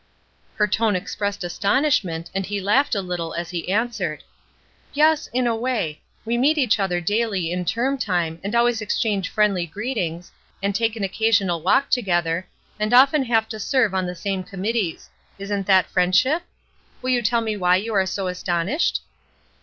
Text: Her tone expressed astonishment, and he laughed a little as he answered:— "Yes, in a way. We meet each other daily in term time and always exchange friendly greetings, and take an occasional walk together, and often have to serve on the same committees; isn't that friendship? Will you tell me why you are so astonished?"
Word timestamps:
Her 0.55 0.65
tone 0.65 0.95
expressed 0.95 1.43
astonishment, 1.43 2.31
and 2.33 2.43
he 2.47 2.59
laughed 2.59 2.95
a 2.95 3.03
little 3.03 3.35
as 3.35 3.51
he 3.51 3.71
answered:— 3.71 4.23
"Yes, 4.95 5.27
in 5.27 5.45
a 5.45 5.55
way. 5.55 6.01
We 6.25 6.39
meet 6.39 6.57
each 6.57 6.79
other 6.79 6.99
daily 6.99 7.51
in 7.51 7.65
term 7.65 7.99
time 7.99 8.39
and 8.43 8.55
always 8.55 8.81
exchange 8.81 9.29
friendly 9.29 9.67
greetings, 9.67 10.31
and 10.63 10.73
take 10.73 10.95
an 10.95 11.03
occasional 11.03 11.61
walk 11.61 11.91
together, 11.91 12.47
and 12.79 12.95
often 12.95 13.25
have 13.25 13.47
to 13.49 13.59
serve 13.59 13.93
on 13.93 14.07
the 14.07 14.15
same 14.15 14.41
committees; 14.43 15.07
isn't 15.37 15.67
that 15.67 15.85
friendship? 15.85 16.41
Will 17.03 17.11
you 17.11 17.21
tell 17.21 17.41
me 17.41 17.55
why 17.55 17.75
you 17.75 17.93
are 17.93 18.07
so 18.07 18.25
astonished?" 18.25 19.01